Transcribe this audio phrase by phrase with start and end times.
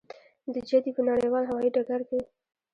[0.53, 2.19] د جدې په نړیوال هوايي ډګر کې.